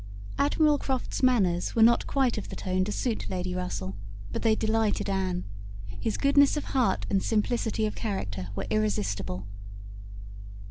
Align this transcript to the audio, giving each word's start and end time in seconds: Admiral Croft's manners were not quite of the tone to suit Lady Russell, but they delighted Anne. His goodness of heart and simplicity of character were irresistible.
Admiral 0.39 0.79
Croft's 0.79 1.21
manners 1.21 1.75
were 1.75 1.83
not 1.83 2.07
quite 2.07 2.35
of 2.35 2.49
the 2.49 2.55
tone 2.55 2.83
to 2.83 2.91
suit 2.91 3.29
Lady 3.29 3.53
Russell, 3.53 3.93
but 4.31 4.41
they 4.41 4.55
delighted 4.55 5.11
Anne. 5.11 5.43
His 5.99 6.17
goodness 6.17 6.57
of 6.57 6.63
heart 6.63 7.05
and 7.07 7.21
simplicity 7.21 7.85
of 7.85 7.93
character 7.93 8.47
were 8.55 8.65
irresistible. 8.71 9.45